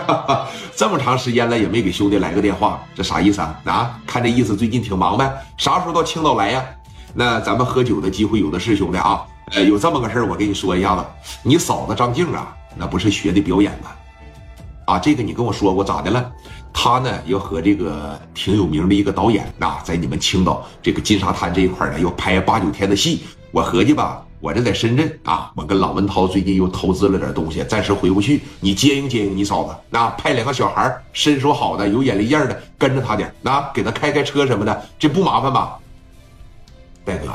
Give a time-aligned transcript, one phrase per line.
[0.74, 3.60] 这么长时间了也没给兄弟来个电话，这啥意思啊？
[3.64, 5.30] 啊，看这意思最近挺忙呗？
[5.56, 6.64] 啥时候到青岛来呀？
[7.14, 9.22] 那咱们喝酒的机会有的是，兄弟啊。
[9.52, 11.04] 呃，有这么个事儿，我跟你说一下子。
[11.42, 13.90] 你嫂子张静啊，那不是学的表演吗？
[14.86, 16.32] 啊，这个你跟我说过咋的了？
[16.72, 23.24] 他呢要和这个挺有名的一个导演啊，在你们青岛这个金沙滩这一块呢，要拍八九天的戏。
[23.50, 24.22] 我合计吧。
[24.42, 28.42] 我这在深圳啊，我跟郎文涛最近又投资了点东西，暂时回不去。
[28.58, 35.78] 你接应接应你嫂子，那派两个小孩身手好的、有眼力劲的跟着他点，那给他开开车什么的，这不麻烦吧？
[37.04, 37.32] 大哥，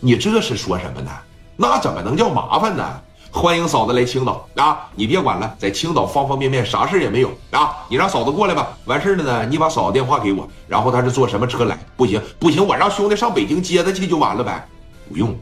[0.00, 1.10] 你这是说什么呢？
[1.58, 3.00] 那怎么能叫麻烦呢？
[3.30, 4.88] 欢迎嫂子来青岛啊！
[4.94, 7.84] 你别管了，在青岛方方面面啥事也没有啊！
[7.86, 8.74] 你让嫂子过来吧。
[8.86, 11.78] 完事了呢，你把嫂子电话给我，然后他是坐什么车来？
[11.98, 14.66] 不行不行，我让兄弟上北京接他去就完了呗。
[15.10, 15.38] 不用。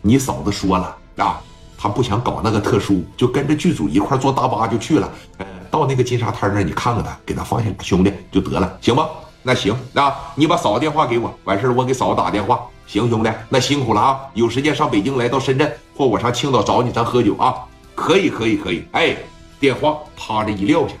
[0.00, 1.40] 你嫂子说了啊，
[1.76, 5.10] 她不想搞那个特殊，就跟着剧组一块坐大巴就去了。
[5.38, 9.06] 呃，到那个金沙滩那，你看看他，给他放下俩兄弟就得了，行吗？
[9.42, 12.60] 那行啊，你把嫂子电话给我，完事儿我给嫂子打电话。
[12.86, 14.20] 行，兄弟，那辛苦了啊！
[14.32, 17.54] 有时间上北京来到深圳，或我上青岛找你，咱喝酒啊？
[17.94, 18.82] 可以，可以，可以。
[18.92, 19.14] 哎，
[19.60, 20.94] 电话啪的一撂下，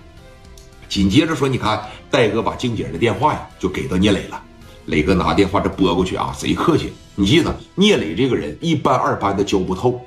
[0.88, 4.42] 紧接着说，你看戴哥把静姐的电话呀就给到聂磊了。
[4.88, 6.92] 磊哥拿电话这拨过去啊，贼客气。
[7.14, 10.00] 你记得聂磊这个人一般二般的教不透，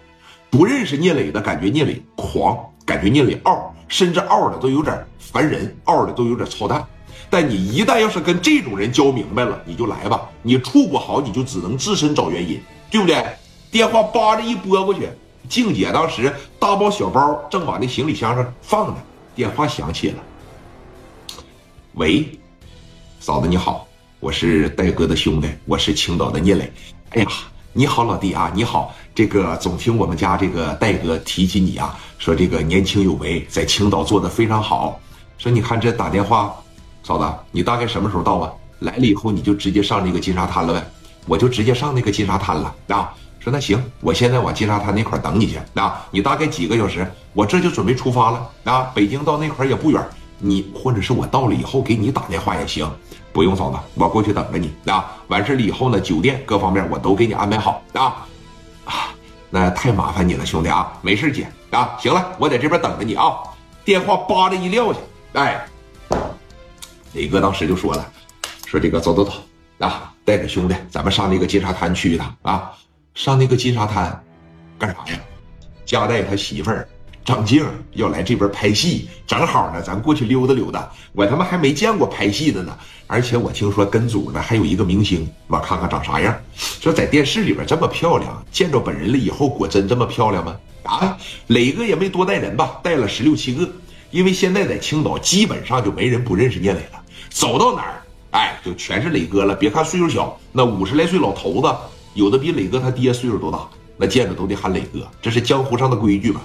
[0.50, 6.84] 不认识聂磊的感觉聂磊狂，感觉聂磊傲，甚至傲的都有点烦人，傲的都有点操蛋。
[7.30, 13.24] 但你一旦要是跟这种人交明白了，你就来吧，你处不好你就只能自身找原因，对不对？
[13.70, 15.08] 电话叭的一拨过去，
[15.48, 18.96] 静姐当时大包小包正把那行李箱上放呢，
[19.36, 20.18] 电话响起了。
[21.94, 22.28] 喂，
[23.20, 23.88] 嫂子你好。
[24.22, 26.72] 我是戴哥的兄弟，我是青岛的聂磊。
[27.10, 27.28] 哎呀，
[27.74, 28.94] 你好，老弟啊，你好。
[29.16, 35.00] 这个总听我们家这个戴哥提起你啊，说这个年轻有为，在青岛做的非常好。
[35.40, 36.56] 说你看这打电话，
[37.02, 38.54] 嫂子，你大概什么时候到啊？
[38.82, 40.86] 来了以后你就直接上那个金沙滩了呗，
[41.26, 43.12] 我就直接上那个金沙滩了啊。
[43.40, 46.06] 说那行，我现在往金沙滩那块等你去啊。
[46.12, 47.12] 你大概几个小时？
[47.34, 48.84] 我这就准备出发了啊。
[48.94, 50.00] 北京到那块也不远。
[50.44, 52.92] 你或者是我到了以后给你打电话也行，
[53.34, 55.16] 不用嫂子，我过去等着你啊。
[55.28, 58.28] 完事了以后呢，酒店各方面我都给你安排好啊。
[58.86, 59.14] 啊，
[59.50, 61.98] 那太麻烦你了，兄弟啊，没事姐啊。
[62.00, 63.38] 行了，我在这边等着你啊。
[63.84, 65.00] 电话叭的一撂下，
[65.34, 65.66] 哎，
[67.14, 68.06] 磊哥当时就说了，
[68.66, 69.32] 说这个走走走
[69.80, 72.72] 啊，带着兄弟咱们上那个金沙滩去一趟啊。
[73.16, 74.24] 上那个金沙滩
[74.78, 75.20] 干啥呀？
[75.86, 76.88] 加代他媳妇儿。
[77.24, 80.92] 张静要来这边拍戏，正好呢，咱过去溜达溜达。
[81.14, 86.36] 我他妈还没见过拍戏的呢，而且我听说跟组呢还有一个明星，我看看长啥样。
[86.56, 90.56] 说在电视里边这么漂亮，见着本人了以后，果真这么漂亮吗？
[90.84, 91.16] 啊，
[91.48, 93.70] 磊哥也没多带人吧，带了十六七个。
[94.10, 99.56] 因为现在在青岛基本上就没人不认识聂磊了，走到哪儿，哎，就全是磊哥了。
[99.56, 101.74] 别看岁数小，那五十来岁老头子，
[102.16, 103.60] 有的比磊哥他爹岁数都大，
[103.96, 106.42] 那见着都得喊磊哥，这是江湖上的规矩吧。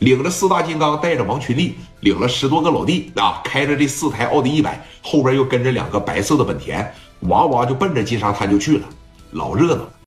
[0.00, 8.84] 领着四大金刚，带着王群力，领了十多个老弟啊，开着这四台奥迪一百，后边又跟着两个白色的本田，哇哇就奔着金沙滩就去了，
[9.30, 9.82] 老热闹。